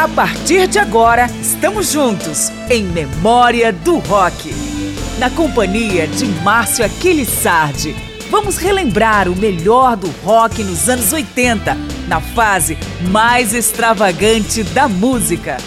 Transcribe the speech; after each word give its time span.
A 0.00 0.08
partir 0.08 0.66
de 0.66 0.78
agora, 0.78 1.26
estamos 1.42 1.92
juntos 1.92 2.50
em 2.70 2.84
Memória 2.84 3.70
do 3.70 3.98
Rock. 3.98 4.50
Na 5.18 5.28
companhia 5.28 6.08
de 6.08 6.24
Márcio 6.42 6.86
Aquiles 6.86 7.28
Sardi, 7.28 7.94
vamos 8.30 8.56
relembrar 8.56 9.28
o 9.28 9.36
melhor 9.36 9.98
do 9.98 10.08
rock 10.24 10.64
nos 10.64 10.88
anos 10.88 11.12
80, 11.12 11.76
na 12.08 12.18
fase 12.18 12.78
mais 13.10 13.52
extravagante 13.52 14.62
da 14.62 14.88
música. 14.88 15.58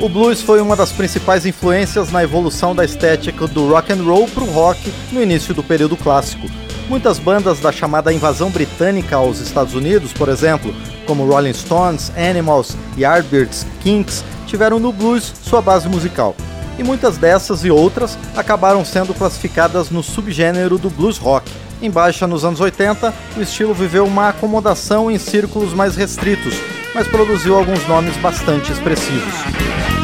O 0.00 0.08
blues 0.08 0.40
foi 0.40 0.62
uma 0.62 0.74
das 0.74 0.90
principais 0.90 1.44
influências 1.44 2.10
na 2.10 2.22
evolução 2.22 2.74
da 2.74 2.82
estética 2.82 3.46
do 3.46 3.68
rock 3.68 3.92
and 3.92 4.02
roll 4.02 4.26
para 4.26 4.42
o 4.42 4.50
rock 4.50 4.90
no 5.12 5.22
início 5.22 5.52
do 5.52 5.62
período 5.62 5.98
clássico. 5.98 6.48
Muitas 6.88 7.18
bandas 7.18 7.60
da 7.60 7.70
chamada 7.70 8.10
invasão 8.10 8.48
britânica 8.48 9.16
aos 9.16 9.38
Estados 9.38 9.74
Unidos, 9.74 10.14
por 10.14 10.30
exemplo, 10.30 10.74
como 11.10 11.26
Rolling 11.26 11.52
Stones, 11.52 12.12
Animals, 12.16 12.76
Yardbirds, 12.96 13.66
Kinks, 13.80 14.22
tiveram 14.46 14.78
no 14.78 14.92
blues 14.92 15.32
sua 15.42 15.60
base 15.60 15.88
musical. 15.88 16.36
E 16.78 16.84
muitas 16.84 17.18
dessas 17.18 17.64
e 17.64 17.70
outras 17.70 18.16
acabaram 18.36 18.84
sendo 18.84 19.12
classificadas 19.12 19.90
no 19.90 20.04
subgênero 20.04 20.78
do 20.78 20.88
blues 20.88 21.18
rock. 21.18 21.50
Em 21.82 21.90
baixa 21.90 22.28
nos 22.28 22.44
anos 22.44 22.60
80, 22.60 23.12
o 23.36 23.42
estilo 23.42 23.74
viveu 23.74 24.04
uma 24.04 24.28
acomodação 24.28 25.10
em 25.10 25.18
círculos 25.18 25.74
mais 25.74 25.96
restritos, 25.96 26.54
mas 26.94 27.08
produziu 27.08 27.56
alguns 27.56 27.84
nomes 27.88 28.16
bastante 28.18 28.70
expressivos. 28.70 29.99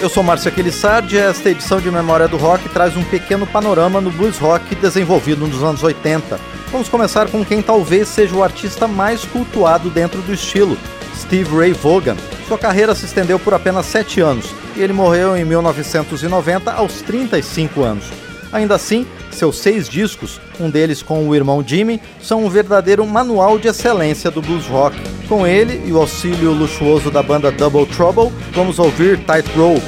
Eu 0.00 0.08
sou 0.08 0.22
Márcio 0.22 0.48
Aquilissardi 0.48 1.16
e 1.16 1.18
esta 1.18 1.50
edição 1.50 1.78
de 1.78 1.90
Memória 1.90 2.26
do 2.26 2.38
Rock 2.38 2.66
traz 2.70 2.96
um 2.96 3.04
pequeno 3.04 3.46
panorama 3.46 4.00
no 4.00 4.10
blues 4.10 4.38
rock 4.38 4.74
desenvolvido 4.74 5.46
nos 5.46 5.62
anos 5.62 5.82
80. 5.82 6.40
Vamos 6.72 6.88
começar 6.88 7.28
com 7.28 7.44
quem 7.44 7.60
talvez 7.60 8.08
seja 8.08 8.34
o 8.34 8.42
artista 8.42 8.88
mais 8.88 9.26
cultuado 9.26 9.90
dentro 9.90 10.22
do 10.22 10.32
estilo, 10.32 10.78
Steve 11.14 11.54
Ray 11.54 11.74
Vaughan. 11.74 12.16
Sua 12.48 12.56
carreira 12.56 12.94
se 12.94 13.04
estendeu 13.04 13.38
por 13.38 13.52
apenas 13.52 13.84
7 13.86 14.22
anos 14.22 14.54
e 14.74 14.80
ele 14.80 14.94
morreu 14.94 15.36
em 15.36 15.44
1990 15.44 16.72
aos 16.72 17.02
35 17.02 17.82
anos. 17.82 18.29
Ainda 18.52 18.74
assim, 18.74 19.06
seus 19.30 19.58
seis 19.58 19.88
discos, 19.88 20.40
um 20.58 20.68
deles 20.68 21.02
com 21.02 21.28
o 21.28 21.34
irmão 21.34 21.62
Jimmy, 21.66 22.00
são 22.20 22.44
um 22.44 22.50
verdadeiro 22.50 23.06
manual 23.06 23.58
de 23.58 23.68
excelência 23.68 24.30
do 24.30 24.42
blues 24.42 24.66
rock. 24.66 24.96
Com 25.28 25.46
ele 25.46 25.82
e 25.86 25.92
o 25.92 25.98
auxílio 25.98 26.52
luxuoso 26.52 27.10
da 27.10 27.22
banda 27.22 27.52
Double 27.52 27.86
Trouble, 27.86 28.32
vamos 28.52 28.78
ouvir 28.78 29.18
Tight 29.18 29.48
Rope. 29.56 29.80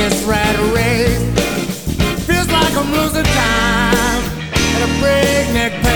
this 0.00 0.24
rat 0.24 0.56
race. 0.74 1.18
Feels 2.26 2.48
like 2.48 2.74
I'm 2.74 2.90
losing 2.92 3.24
time 3.24 3.69
a 5.56 5.89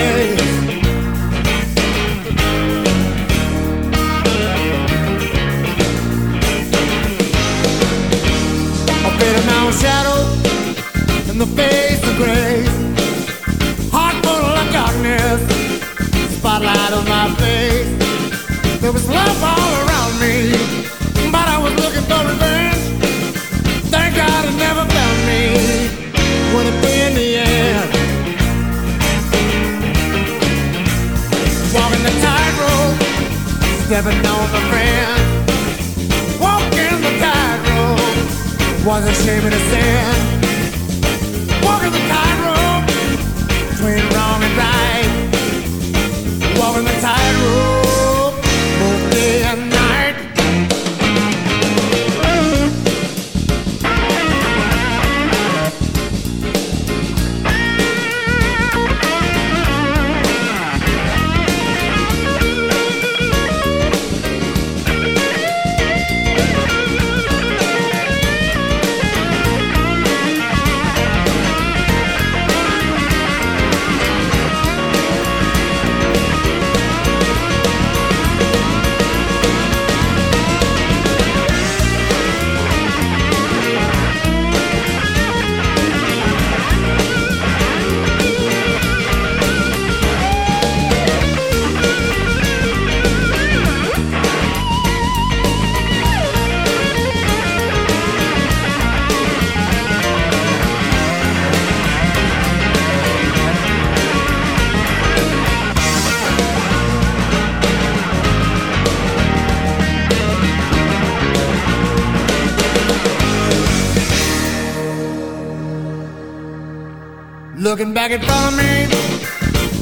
Looking 117.75 117.93
back 117.93 118.09
in 118.09 118.21
front 118.21 118.53
of 118.53 118.57
me, 118.57 118.85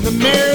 the 0.02 0.10
mirror's 0.18 0.53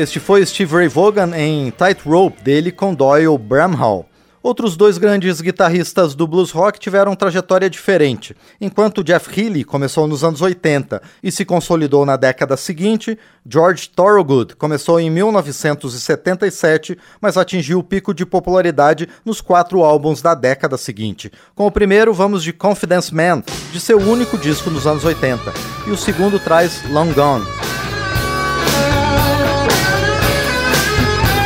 Este 0.00 0.18
foi 0.18 0.46
Steve 0.46 0.74
Ray 0.74 0.88
Vaughan 0.88 1.36
em 1.36 1.70
Tightrope 1.70 2.42
dele 2.42 2.72
com 2.72 2.94
Doyle 2.94 3.36
Bramhall. 3.36 4.08
Outros 4.42 4.74
dois 4.74 4.96
grandes 4.96 5.42
guitarristas 5.42 6.14
do 6.14 6.26
blues 6.26 6.52
rock 6.52 6.80
tiveram 6.80 7.14
trajetória 7.14 7.68
diferente. 7.68 8.34
Enquanto 8.58 9.04
Jeff 9.04 9.28
Healey 9.28 9.62
começou 9.62 10.06
nos 10.06 10.24
anos 10.24 10.40
80 10.40 11.02
e 11.22 11.30
se 11.30 11.44
consolidou 11.44 12.06
na 12.06 12.16
década 12.16 12.56
seguinte, 12.56 13.18
George 13.46 13.90
Thorogood 13.90 14.56
começou 14.56 14.98
em 14.98 15.10
1977, 15.10 16.96
mas 17.20 17.36
atingiu 17.36 17.80
o 17.80 17.84
pico 17.84 18.14
de 18.14 18.24
popularidade 18.24 19.06
nos 19.22 19.42
quatro 19.42 19.84
álbuns 19.84 20.22
da 20.22 20.34
década 20.34 20.78
seguinte. 20.78 21.30
Com 21.54 21.66
o 21.66 21.70
primeiro, 21.70 22.14
vamos 22.14 22.42
de 22.42 22.54
Confidence 22.54 23.14
Man, 23.14 23.42
de 23.70 23.78
seu 23.78 23.98
único 23.98 24.38
disco 24.38 24.70
nos 24.70 24.86
anos 24.86 25.04
80, 25.04 25.52
e 25.86 25.90
o 25.90 25.96
segundo 25.98 26.38
traz 26.38 26.82
Long 26.90 27.12
Gone. 27.12 27.79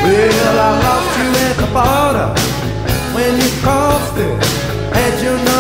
Well, 0.04 0.58
I 0.60 0.70
lost 0.84 1.12
you 1.18 1.28
at 1.48 1.56
the 1.62 1.68
border 1.72 2.30
when 3.14 3.32
you 3.40 3.50
crossed 3.62 4.18
it, 4.18 4.44
Had 4.92 5.22
you 5.22 5.32
known? 5.44 5.53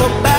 your. 0.00 0.29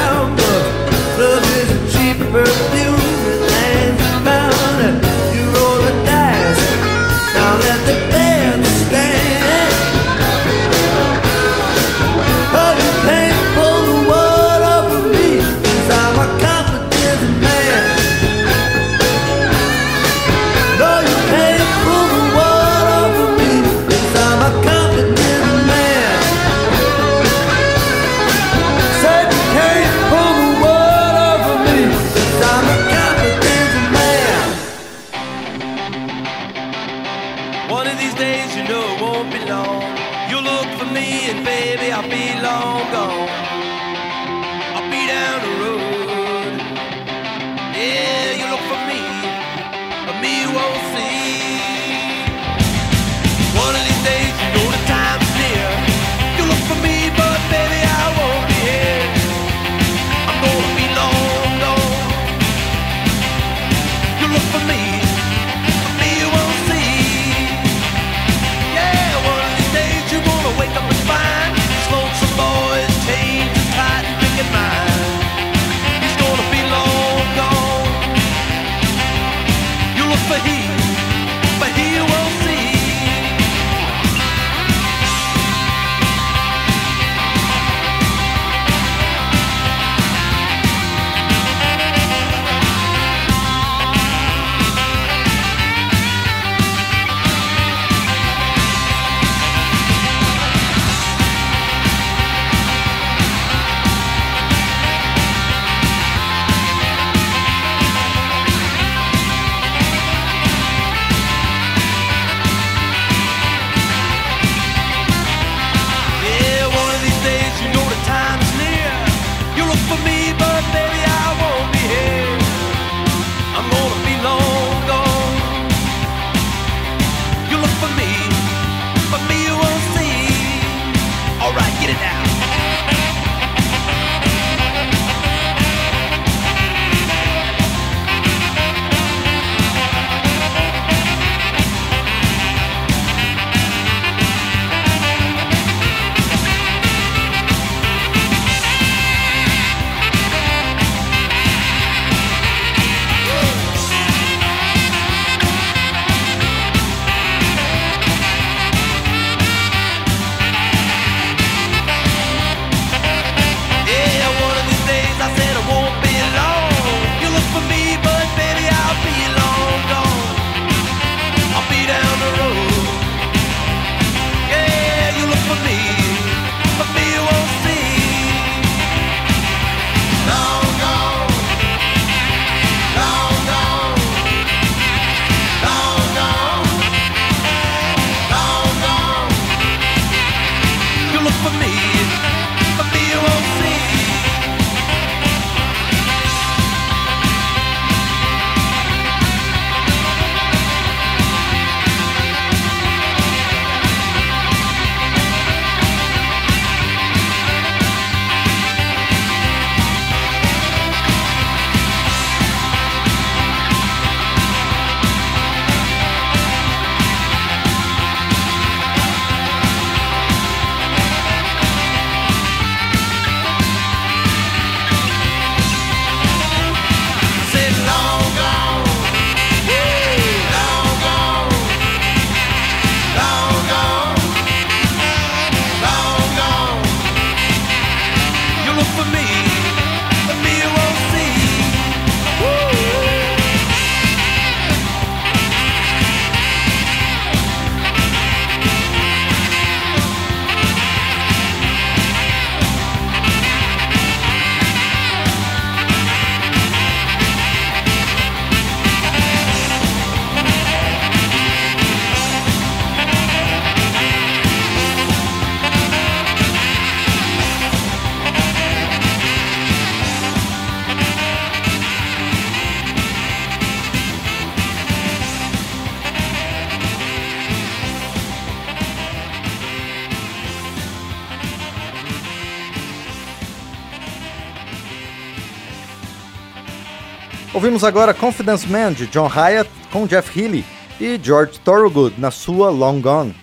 Ouvimos 287.61 287.83
agora 287.83 288.11
Confidence 288.11 288.67
Man 288.67 288.91
de 288.91 289.05
John 289.05 289.27
Hyatt 289.27 289.69
com 289.91 290.07
Jeff 290.07 290.31
Healey 290.35 290.65
e 290.99 291.19
George 291.21 291.59
Thorogood 291.59 292.15
na 292.17 292.31
sua 292.31 292.71
Long 292.71 292.99
Gone. 292.99 293.35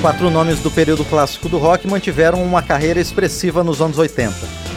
Quatro 0.00 0.30
nomes 0.30 0.60
do 0.60 0.70
período 0.70 1.04
clássico 1.04 1.48
do 1.48 1.58
rock 1.58 1.88
mantiveram 1.88 2.40
uma 2.40 2.62
carreira 2.62 3.00
expressiva 3.00 3.64
nos 3.64 3.80
anos 3.80 3.98
80. 3.98 4.32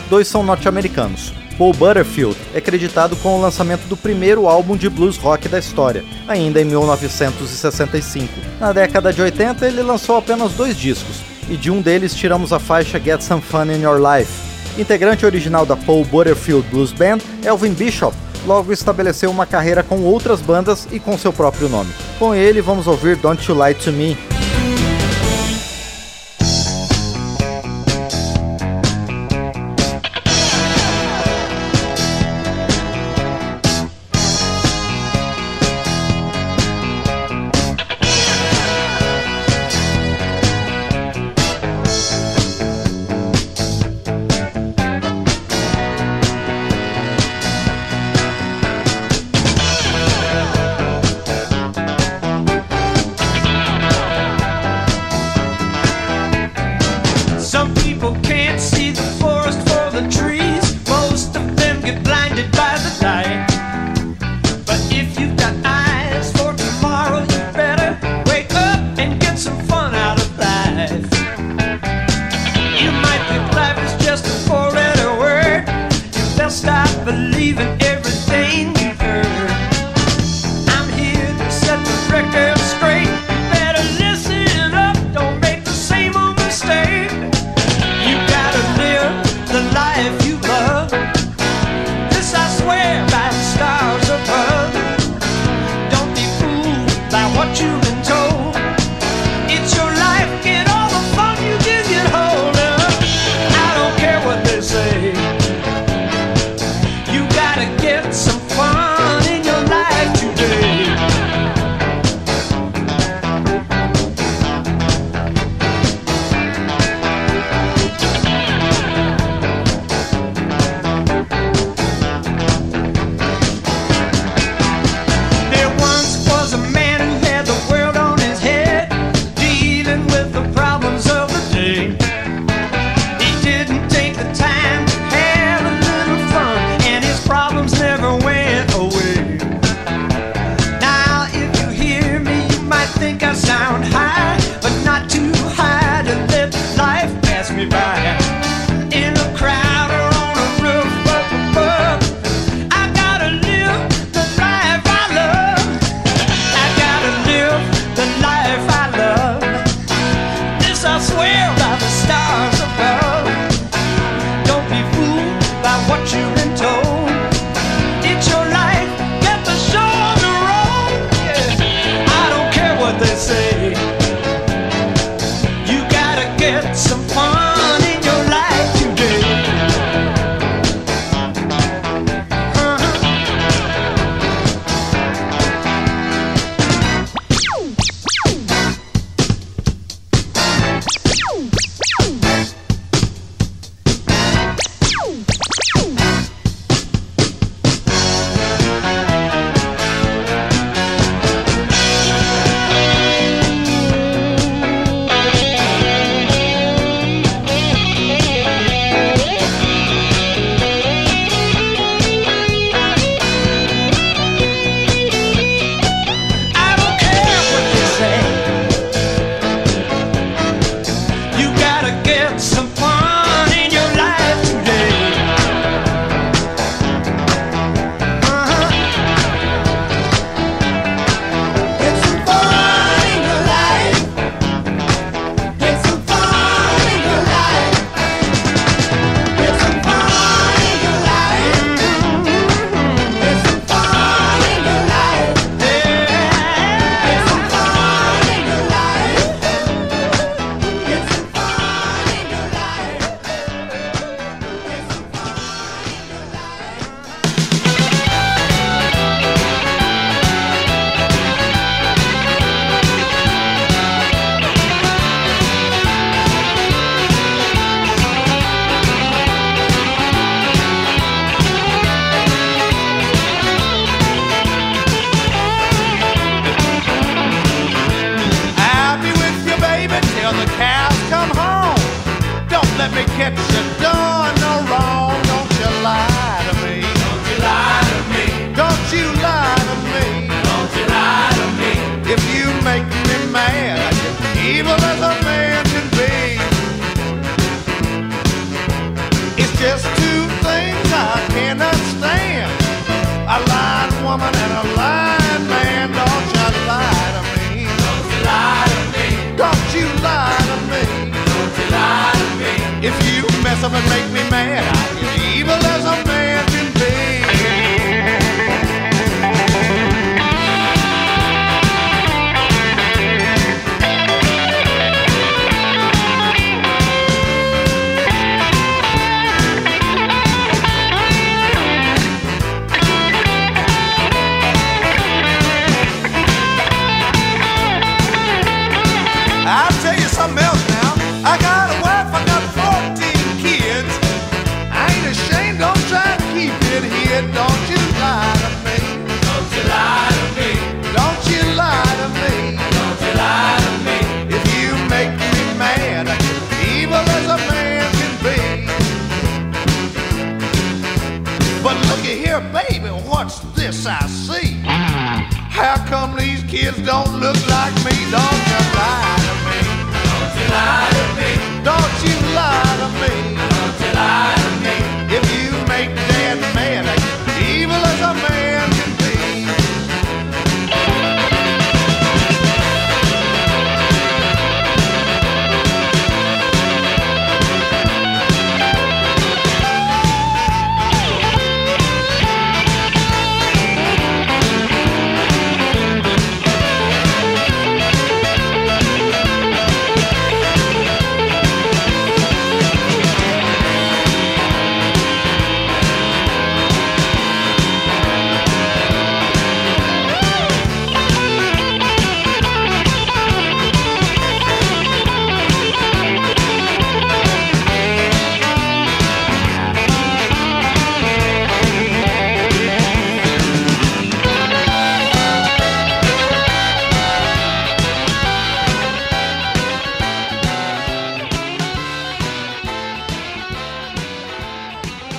Dois 0.09 0.27
são 0.27 0.41
norte-americanos. 0.41 1.31
Paul 1.59 1.73
Butterfield 1.73 2.35
é 2.55 2.59
creditado 2.59 3.15
com 3.17 3.37
o 3.37 3.41
lançamento 3.41 3.87
do 3.87 3.95
primeiro 3.95 4.47
álbum 4.47 4.75
de 4.75 4.89
blues 4.89 5.17
rock 5.17 5.47
da 5.47 5.59
história, 5.59 6.03
ainda 6.27 6.59
em 6.59 6.65
1965. 6.65 8.33
Na 8.59 8.73
década 8.73 9.13
de 9.13 9.21
80, 9.21 9.67
ele 9.67 9.83
lançou 9.83 10.17
apenas 10.17 10.51
dois 10.53 10.75
discos, 10.75 11.34
e 11.49 11.57
de 11.57 11.71
um 11.71 11.81
deles 11.81 12.15
tiramos 12.15 12.51
a 12.53 12.59
faixa 12.59 12.99
Get 12.99 13.21
Some 13.21 13.41
Fun 13.41 13.65
in 13.65 13.81
Your 13.81 13.99
Life. 13.99 14.31
Integrante 14.77 15.25
original 15.25 15.65
da 15.65 15.75
Paul 15.75 16.03
Butterfield 16.05 16.67
Blues 16.69 16.91
Band, 16.91 17.19
Elvin 17.43 17.73
Bishop 17.73 18.15
logo 18.45 18.71
estabeleceu 18.71 19.31
uma 19.31 19.45
carreira 19.45 19.83
com 19.83 20.01
outras 20.01 20.39
bandas 20.39 20.87
e 20.91 20.99
com 20.99 21.17
seu 21.17 21.33
próprio 21.33 21.67
nome. 21.67 21.91
Com 22.19 22.33
ele, 22.33 22.61
vamos 22.61 22.87
ouvir 22.87 23.15
Don't 23.17 23.49
You 23.49 23.63
Lie 23.63 23.73
to 23.73 23.91
Me, 23.91 24.17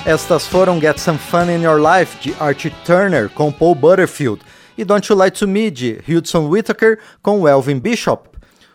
Estas 0.07 0.47
foram 0.47 0.79
Get 0.79 0.99
Some 0.99 1.19
Fun 1.19 1.51
in 1.51 1.63
Your 1.65 1.81
Life, 1.81 2.17
de 2.21 2.33
Archie 2.39 2.73
Turner, 2.85 3.27
com 3.27 3.51
Paul 3.51 3.75
Butterfield, 3.75 4.39
e 4.77 4.85
Don't 4.85 5.11
You 5.11 5.21
Lie 5.21 5.31
to 5.31 5.45
Me, 5.45 5.69
de 5.69 5.99
Hudson 6.07 6.47
Whittaker, 6.47 6.97
com 7.21 7.45
Elvin 7.45 7.77
Bishop. 7.77 8.29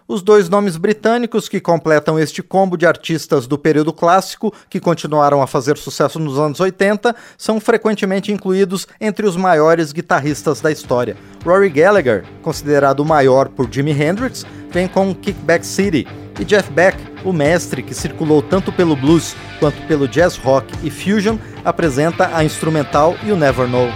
Os 0.06 0.20
dois 0.20 0.50
nomes 0.50 0.76
britânicos 0.76 1.48
que 1.48 1.58
completam 1.58 2.18
este 2.18 2.42
combo 2.42 2.76
de 2.76 2.84
artistas 2.84 3.46
do 3.46 3.56
período 3.56 3.94
clássico 3.94 4.52
que 4.68 4.78
continuaram 4.78 5.40
a 5.40 5.46
fazer 5.46 5.78
sucesso 5.78 6.18
nos 6.18 6.38
anos 6.38 6.60
80 6.60 7.16
são 7.38 7.58
frequentemente 7.58 8.30
incluídos 8.30 8.86
entre 9.00 9.26
os 9.26 9.34
maiores 9.34 9.90
guitarristas 9.90 10.60
da 10.60 10.70
história. 10.70 11.16
Rory 11.46 11.70
Gallagher, 11.70 12.26
considerado 12.42 13.00
o 13.00 13.06
maior 13.06 13.48
por 13.48 13.72
Jimi 13.72 13.92
Hendrix, 13.92 14.44
vem 14.70 14.86
com 14.86 15.14
Kickback 15.14 15.64
City, 15.64 16.06
e 16.38 16.44
Jeff 16.44 16.70
Beck, 16.70 16.98
o 17.24 17.32
mestre 17.32 17.82
que 17.82 17.94
circulou 17.94 18.42
tanto 18.42 18.72
pelo 18.72 18.96
blues 18.96 19.36
quanto 19.58 19.80
pelo 19.86 20.08
jazz 20.08 20.36
rock 20.36 20.72
e 20.82 20.90
fusion, 20.90 21.36
apresenta 21.64 22.30
a 22.34 22.44
instrumental 22.44 23.16
You 23.24 23.36
Never 23.36 23.66
Know. 23.66 23.88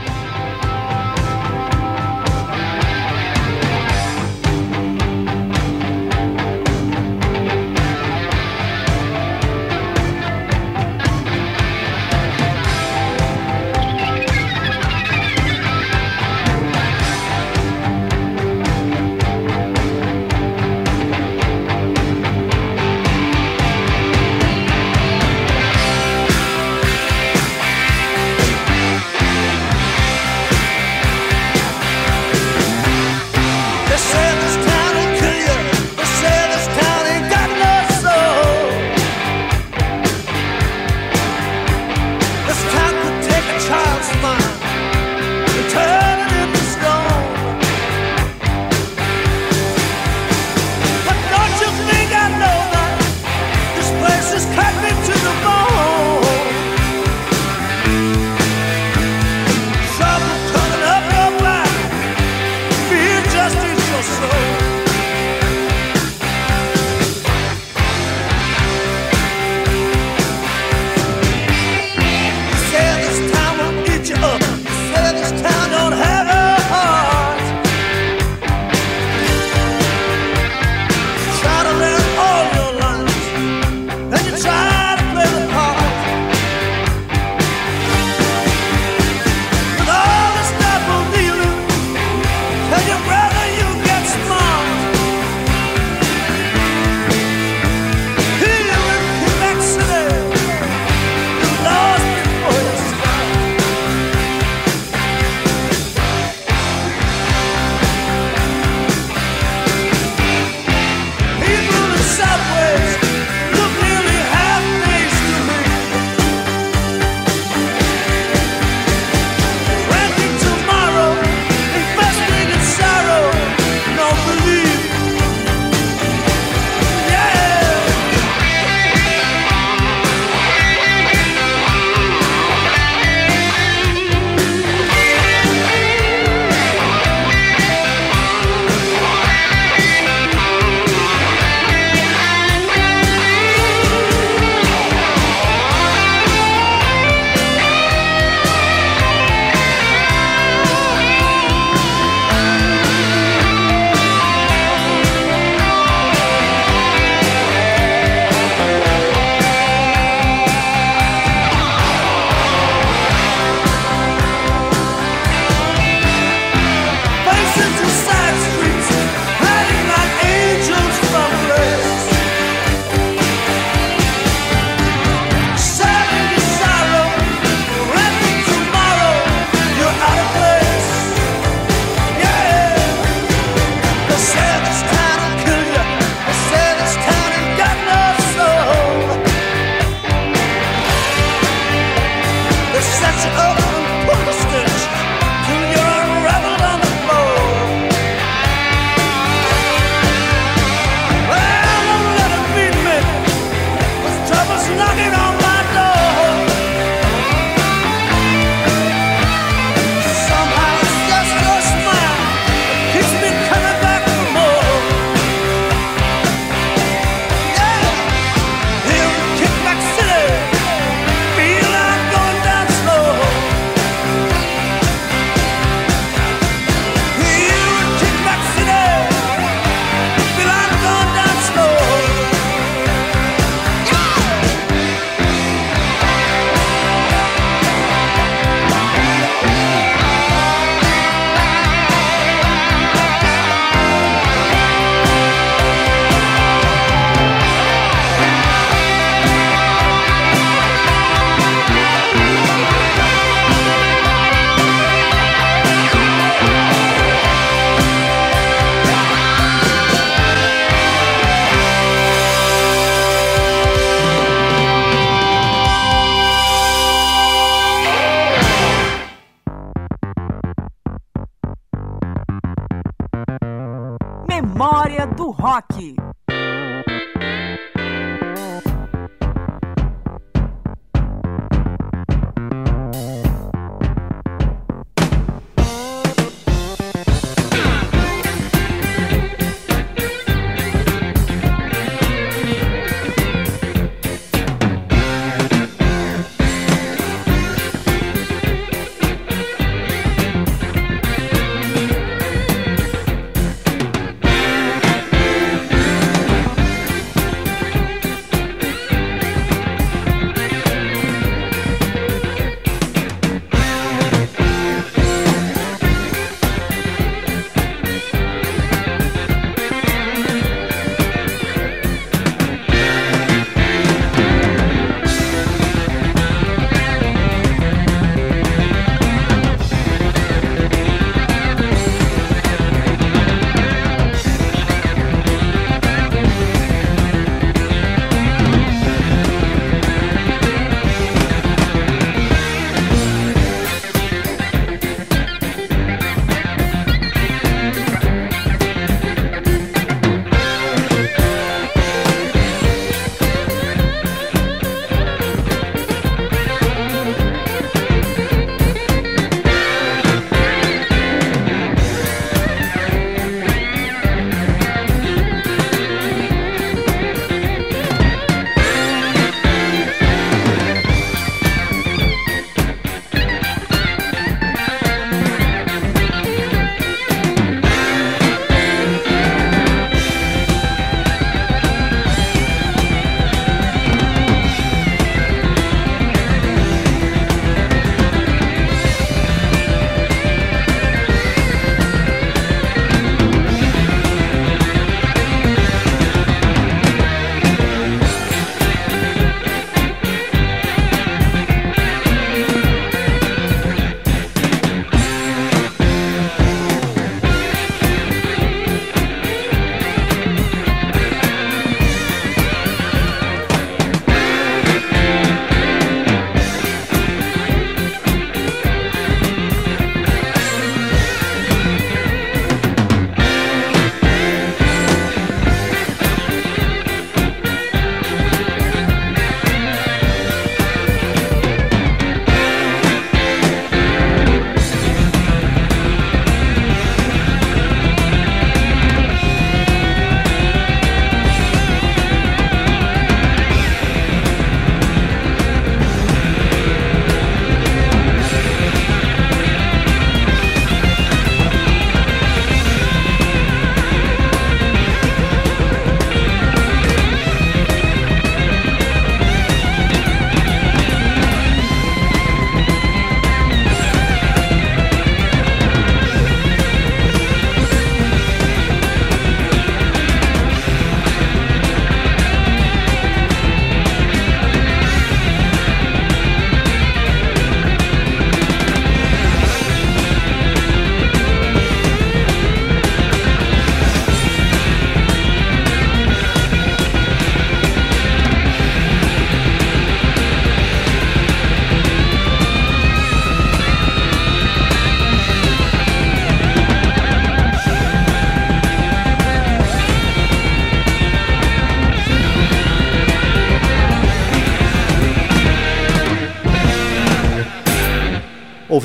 Memória 274.36 275.06
do 275.06 275.30
Rock. 275.30 275.96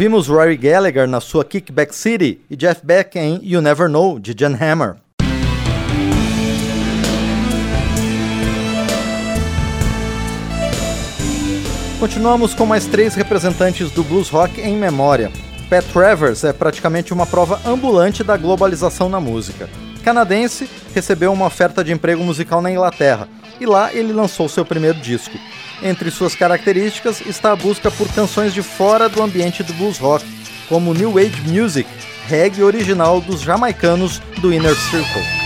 Ouvimos 0.01 0.27
Rory 0.27 0.57
Gallagher 0.57 1.07
na 1.07 1.21
sua 1.21 1.45
Kickback 1.45 1.93
City 1.93 2.41
e 2.49 2.55
Jeff 2.55 2.83
Beck 2.83 3.19
em 3.19 3.39
You 3.43 3.61
Never 3.61 3.87
Know, 3.87 4.17
de 4.17 4.33
Jan 4.35 4.57
Hammer. 4.59 4.95
Continuamos 11.99 12.55
com 12.55 12.65
mais 12.65 12.87
três 12.87 13.13
representantes 13.13 13.91
do 13.91 14.03
blues 14.03 14.27
rock 14.29 14.59
em 14.59 14.75
memória. 14.75 15.31
Pat 15.69 15.85
Travers 15.93 16.43
é 16.43 16.51
praticamente 16.51 17.13
uma 17.13 17.27
prova 17.27 17.61
ambulante 17.63 18.23
da 18.23 18.35
globalização 18.35 19.07
na 19.07 19.19
música. 19.19 19.69
Canadense, 20.03 20.67
recebeu 20.95 21.31
uma 21.31 21.45
oferta 21.45 21.83
de 21.83 21.93
emprego 21.93 22.23
musical 22.23 22.59
na 22.59 22.71
Inglaterra 22.71 23.29
e 23.59 23.67
lá 23.67 23.93
ele 23.93 24.11
lançou 24.11 24.49
seu 24.49 24.65
primeiro 24.65 24.99
disco. 24.99 25.37
Entre 25.81 26.11
suas 26.11 26.35
características 26.35 27.21
está 27.21 27.51
a 27.51 27.55
busca 27.55 27.89
por 27.89 28.07
canções 28.13 28.53
de 28.53 28.61
fora 28.61 29.09
do 29.09 29.21
ambiente 29.21 29.63
do 29.63 29.73
blues 29.73 29.97
rock, 29.97 30.25
como 30.69 30.93
New 30.93 31.17
Age 31.17 31.41
Music, 31.47 31.89
reggae 32.27 32.63
original 32.63 33.19
dos 33.19 33.41
jamaicanos 33.41 34.19
do 34.41 34.53
Inner 34.53 34.75
Circle. 34.75 35.40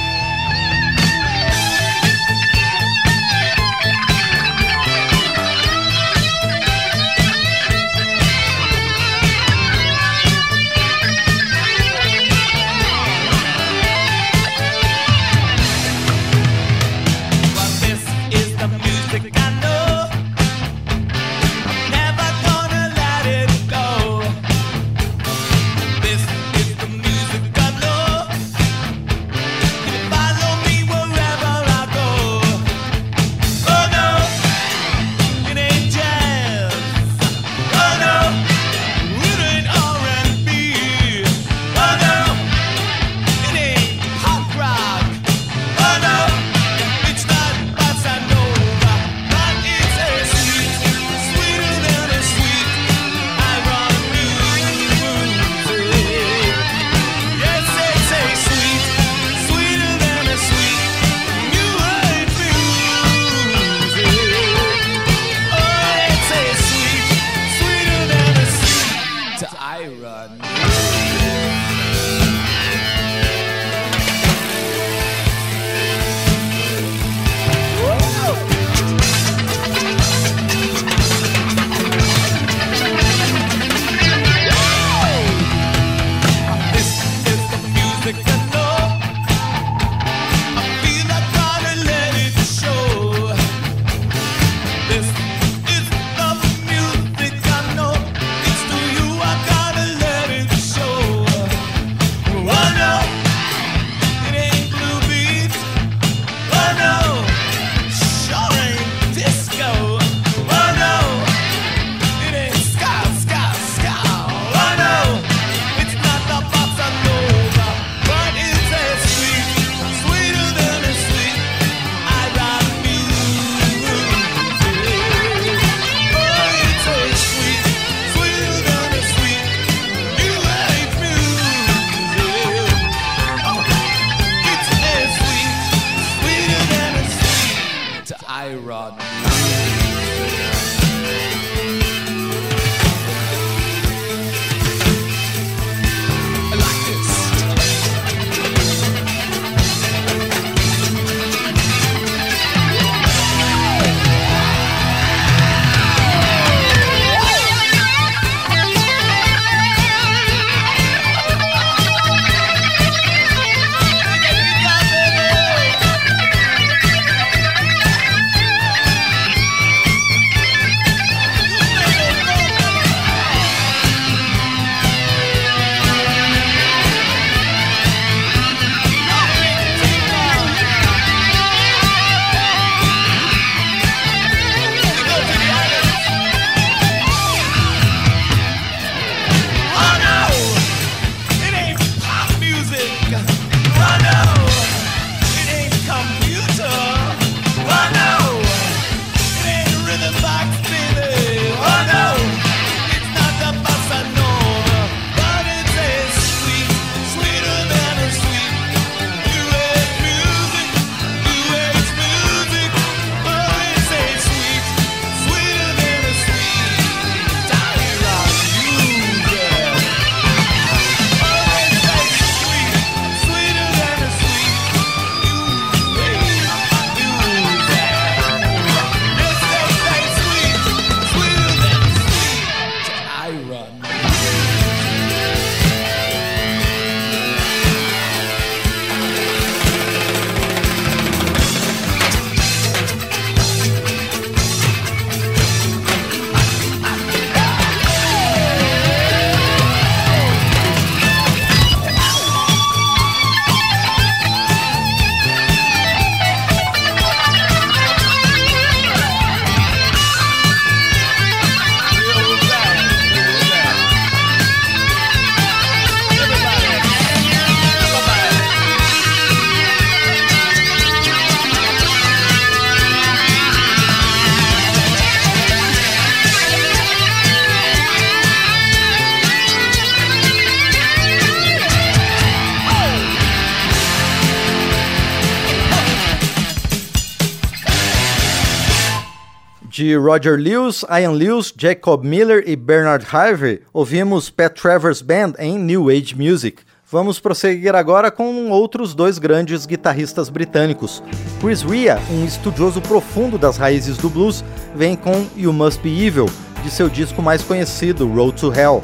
De 289.85 289.95
Roger 289.95 290.35
Lewis, 290.39 290.83
Ian 290.89 291.11
Lewis, 291.11 291.53
Jacob 291.55 292.03
Miller 292.03 292.43
e 292.47 292.55
Bernard 292.55 293.05
Harvey, 293.11 293.61
ouvimos 293.71 294.31
Pat 294.31 294.59
Travers 294.59 294.99
Band 294.99 295.33
em 295.37 295.59
New 295.59 295.89
Age 295.89 296.15
Music. 296.17 296.63
Vamos 296.91 297.19
prosseguir 297.19 297.75
agora 297.75 298.09
com 298.09 298.49
outros 298.49 298.95
dois 298.95 299.19
grandes 299.19 299.67
guitarristas 299.67 300.27
britânicos. 300.27 301.03
Chris 301.39 301.61
Rea, 301.61 301.99
um 302.09 302.25
estudioso 302.25 302.81
profundo 302.81 303.37
das 303.37 303.57
raízes 303.57 303.95
do 303.97 304.09
blues, 304.09 304.43
vem 304.73 304.95
com 304.95 305.27
You 305.37 305.53
Must 305.53 305.79
Be 305.83 306.03
Evil, 306.03 306.31
de 306.63 306.71
seu 306.71 306.89
disco 306.89 307.21
mais 307.21 307.43
conhecido, 307.43 308.07
Road 308.07 308.41
to 308.41 308.51
Hell. 308.51 308.83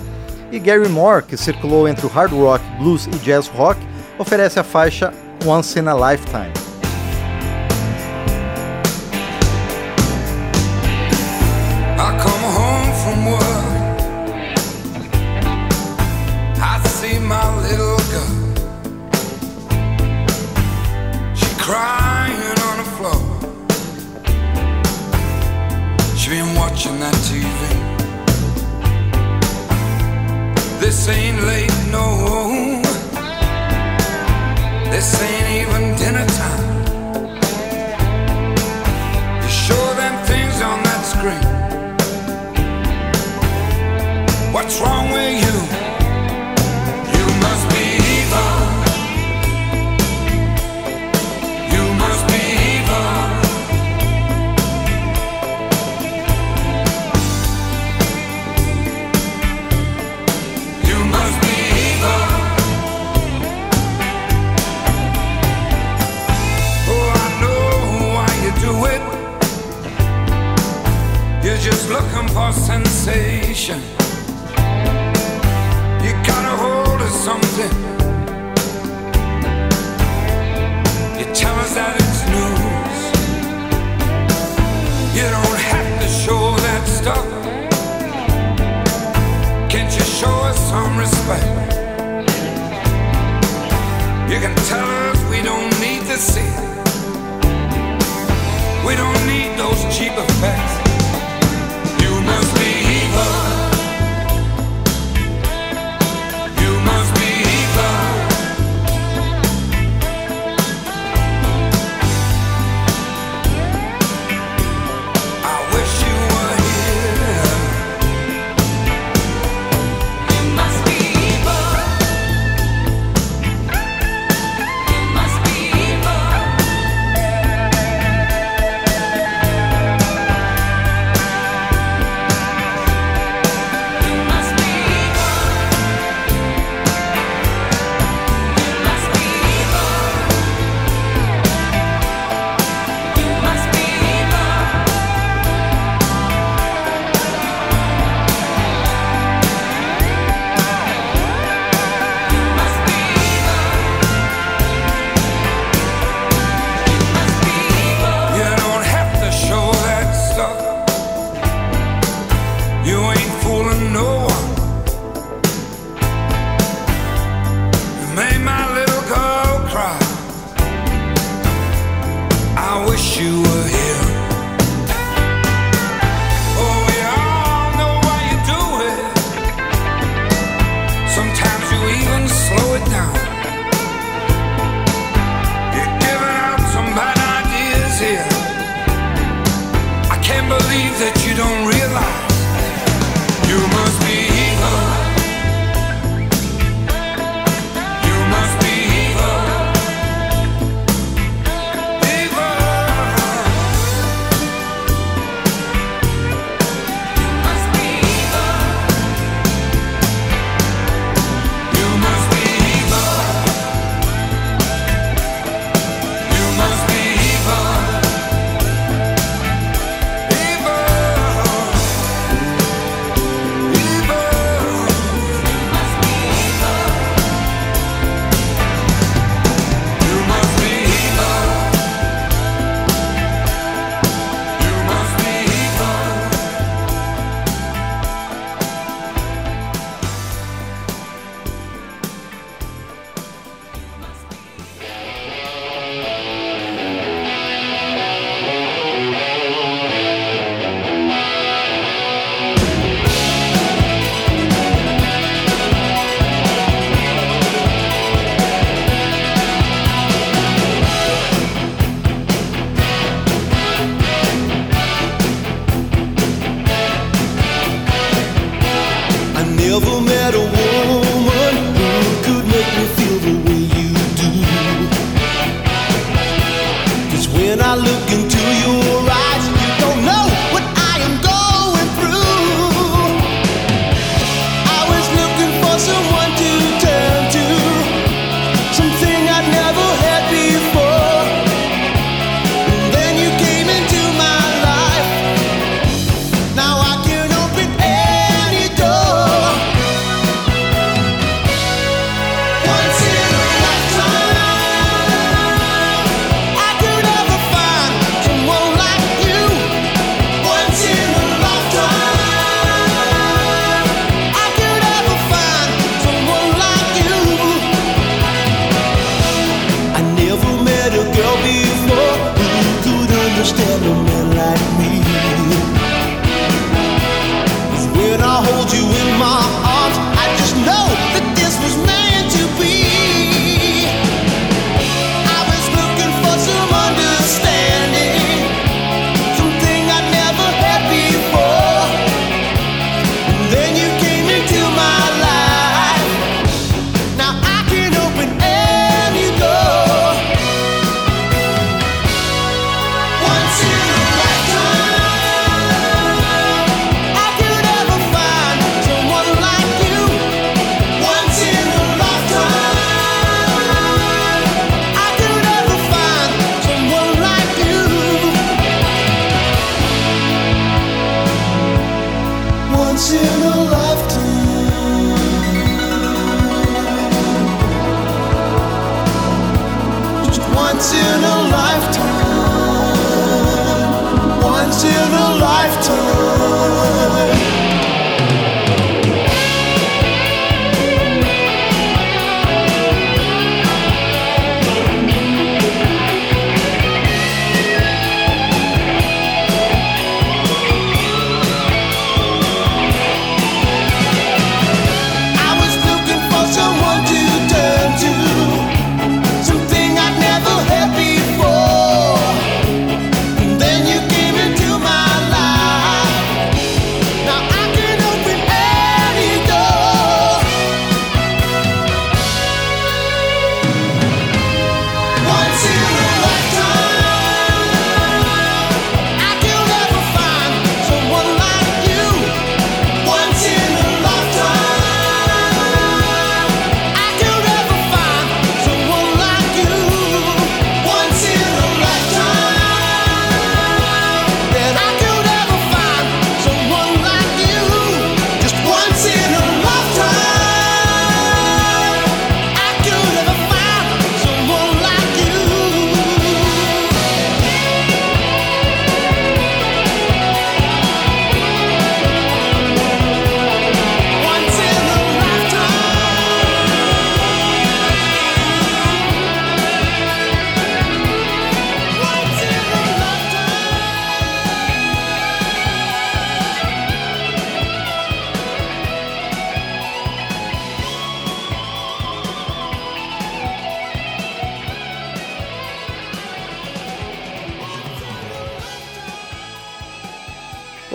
E 0.52 0.60
Gary 0.60 0.88
Moore, 0.88 1.24
que 1.24 1.36
circulou 1.36 1.88
entre 1.88 2.06
o 2.06 2.10
hard 2.10 2.32
rock, 2.32 2.64
blues 2.78 3.08
e 3.08 3.18
jazz 3.26 3.47
rock, 3.47 3.82
oferece 4.20 4.60
a 4.60 4.64
faixa 4.64 5.12
Once 5.47 5.80
in 5.80 5.88
a 5.88 5.95
Lifetime. 5.95 6.70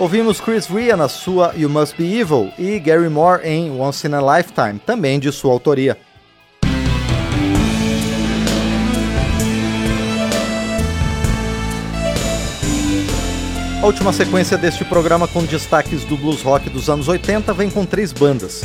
Ouvimos 0.07 0.39
Chris 0.39 0.67
Rea 0.67 0.95
na 0.95 1.09
sua 1.09 1.53
You 1.53 1.69
Must 1.69 1.93
Be 1.97 2.17
Evil 2.17 2.49
e 2.57 2.79
Gary 2.79 3.09
Moore 3.09 3.45
em 3.45 3.69
Once 3.77 4.07
in 4.07 4.13
a 4.13 4.37
Lifetime, 4.37 4.79
também 4.79 5.19
de 5.19 5.29
sua 5.33 5.51
autoria. 5.51 5.97
A 13.81 13.85
última 13.85 14.13
sequência 14.13 14.57
deste 14.57 14.85
programa 14.85 15.27
com 15.27 15.43
destaques 15.43 16.05
do 16.05 16.15
blues 16.15 16.41
rock 16.41 16.69
dos 16.69 16.89
anos 16.89 17.09
80 17.09 17.51
vem 17.51 17.69
com 17.69 17.85
três 17.85 18.13
bandas. 18.13 18.61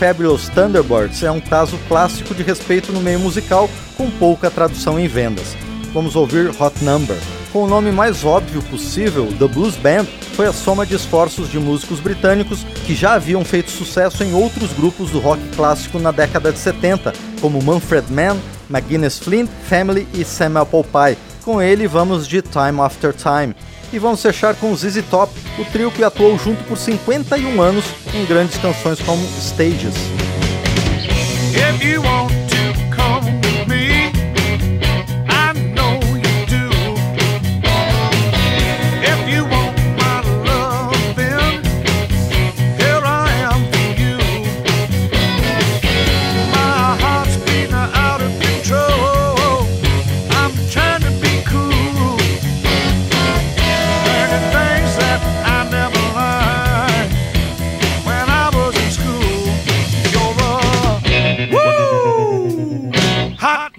Fabulous 0.00 0.48
Thunderbirds 0.48 1.22
é 1.22 1.30
um 1.30 1.40
caso 1.40 1.78
clássico 1.86 2.34
de 2.34 2.42
respeito 2.42 2.92
no 2.92 3.00
meio 3.00 3.20
musical, 3.20 3.70
com 3.96 4.10
pouca 4.10 4.50
tradução 4.50 4.98
em 4.98 5.06
vendas. 5.06 5.56
Vamos 5.94 6.16
ouvir 6.16 6.48
Hot 6.60 6.82
Number 6.82 7.18
com 7.52 7.64
o 7.64 7.66
nome 7.66 7.92
mais 7.92 8.24
óbvio 8.24 8.62
possível, 8.62 9.28
The 9.38 9.46
Blues 9.46 9.76
Band, 9.76 10.06
foi 10.34 10.46
a 10.46 10.52
soma 10.52 10.86
de 10.86 10.94
esforços 10.94 11.50
de 11.50 11.58
músicos 11.58 12.00
britânicos 12.00 12.64
que 12.86 12.94
já 12.94 13.14
haviam 13.14 13.44
feito 13.44 13.70
sucesso 13.70 14.24
em 14.24 14.34
outros 14.34 14.72
grupos 14.72 15.10
do 15.10 15.20
rock 15.20 15.42
clássico 15.54 15.98
na 15.98 16.10
década 16.10 16.50
de 16.50 16.58
70, 16.58 17.12
como 17.40 17.62
Manfred 17.62 18.10
Mann, 18.10 18.38
McGuinness 18.70 19.18
Flint, 19.18 19.50
Family 19.68 20.08
e 20.14 20.24
Sam 20.24 20.60
Appleby. 20.60 21.18
Com 21.44 21.60
ele 21.60 21.86
vamos 21.86 22.26
de 22.26 22.40
Time 22.40 22.80
After 22.80 23.12
Time. 23.12 23.54
E 23.92 23.98
vamos 23.98 24.22
fechar 24.22 24.54
com 24.54 24.74
ZZ 24.74 25.02
Top, 25.10 25.30
o 25.58 25.64
trio 25.66 25.90
que 25.90 26.02
atuou 26.02 26.38
junto 26.38 26.64
por 26.64 26.78
51 26.78 27.60
anos 27.60 27.84
em 28.14 28.24
grandes 28.24 28.56
canções 28.56 28.98
como 29.00 29.22
Stages. 29.38 29.94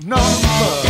number. 0.01 0.82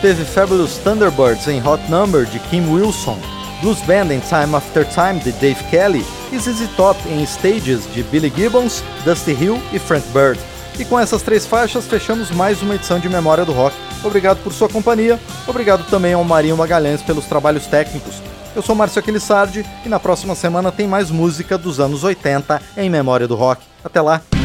Teve 0.00 0.24
Fabulous 0.24 0.78
Thunderbirds 0.78 1.46
em 1.46 1.60
Hot 1.66 1.82
Number 1.90 2.24
de 2.24 2.38
Kim 2.38 2.66
Wilson, 2.72 3.18
Blues 3.60 3.80
Band 3.82 4.12
em 4.12 4.20
Time 4.20 4.54
After 4.54 4.86
Time 4.86 5.20
de 5.20 5.32
Dave 5.32 5.62
Kelly 5.64 6.04
e 6.32 6.38
ZZ 6.38 6.68
Top 6.76 6.98
em 7.08 7.22
Stages 7.24 7.82
de 7.92 8.02
Billy 8.04 8.32
Gibbons, 8.34 8.82
Dusty 9.04 9.32
Hill 9.32 9.60
e 9.72 9.78
Frank 9.78 10.06
Bird. 10.08 10.40
E 10.78 10.84
com 10.84 10.98
essas 10.98 11.22
três 11.22 11.44
faixas 11.44 11.86
fechamos 11.86 12.30
mais 12.30 12.62
uma 12.62 12.74
edição 12.74 12.98
de 12.98 13.08
Memória 13.08 13.44
do 13.44 13.52
Rock. 13.52 13.76
Obrigado 14.02 14.42
por 14.42 14.52
sua 14.52 14.68
companhia, 14.68 15.20
obrigado 15.46 15.84
também 15.90 16.14
ao 16.14 16.24
Marinho 16.24 16.56
Magalhães 16.56 17.02
pelos 17.02 17.26
trabalhos 17.26 17.66
técnicos. 17.66 18.22
Eu 18.56 18.62
sou 18.62 18.74
Márcio 18.74 19.00
Aquilissardi 19.00 19.64
e 19.84 19.88
na 19.88 20.00
próxima 20.00 20.34
semana 20.34 20.72
tem 20.72 20.86
mais 20.86 21.10
música 21.10 21.58
dos 21.58 21.78
anos 21.78 22.02
80 22.02 22.60
em 22.76 22.88
Memória 22.88 23.28
do 23.28 23.36
Rock. 23.36 23.62
Até 23.84 24.00
lá! 24.00 24.39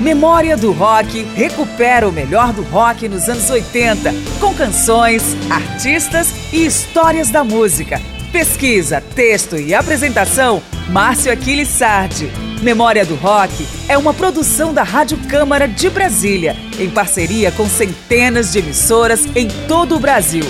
Memória 0.00 0.56
do 0.56 0.70
Rock 0.70 1.24
recupera 1.34 2.08
o 2.08 2.12
melhor 2.12 2.52
do 2.52 2.62
rock 2.62 3.08
nos 3.08 3.28
anos 3.28 3.50
80, 3.50 4.14
com 4.38 4.54
canções, 4.54 5.36
artistas 5.50 6.32
e 6.52 6.64
histórias 6.64 7.30
da 7.30 7.42
música. 7.42 8.00
Pesquisa, 8.30 9.00
texto 9.00 9.56
e 9.56 9.74
apresentação, 9.74 10.62
Márcio 10.88 11.32
Aquiles 11.32 11.68
Sardi. 11.68 12.30
Memória 12.62 13.04
do 13.04 13.16
Rock 13.16 13.66
é 13.88 13.98
uma 13.98 14.14
produção 14.14 14.72
da 14.72 14.84
Rádio 14.84 15.18
Câmara 15.28 15.66
de 15.66 15.90
Brasília, 15.90 16.56
em 16.78 16.88
parceria 16.88 17.50
com 17.50 17.68
centenas 17.68 18.52
de 18.52 18.60
emissoras 18.60 19.26
em 19.34 19.48
todo 19.66 19.96
o 19.96 20.00
Brasil. 20.00 20.44